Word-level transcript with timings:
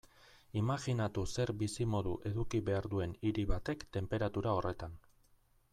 Imajinatu 0.61 1.25
zer 1.33 1.51
bizimodu 1.59 2.15
eduki 2.31 2.63
behar 2.71 2.89
duen 2.95 3.15
hiri 3.29 3.47
batek 3.53 3.87
tenperatura 3.99 4.57
horretan. 4.61 4.97